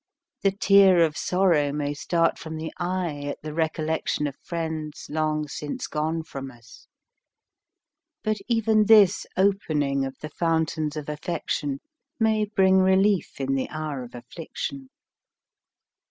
The 0.41 0.49
tear 0.51 1.03
of 1.05 1.15
sorrow 1.15 1.71
may 1.71 1.93
start 1.93 2.39
from 2.39 2.55
the 2.57 2.73
eye 2.79 3.21
at 3.27 3.39
the 3.43 3.53
recollection 3.53 4.25
of 4.25 4.35
friends 4.41 5.05
long 5.11 5.47
since 5.47 5.85
gone 5.85 6.23
from 6.23 6.49
us, 6.49 6.87
but 8.23 8.37
even 8.47 8.85
this 8.87 9.27
opening 9.37 10.03
of 10.03 10.17
the 10.19 10.29
fountains 10.29 10.95
of 10.97 11.07
affection 11.07 11.81
may 12.19 12.45
bring 12.45 12.79
relief 12.79 13.39
in 13.39 13.53
the 13.53 13.69
hour 13.69 14.03
of 14.03 14.13
afflic 14.15 14.55
tion. 14.57 14.89